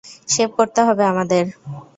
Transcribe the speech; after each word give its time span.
Shave 0.29 0.49
করতে 0.57 0.79
হবে 0.87 1.03
আমাদের? 1.11 1.43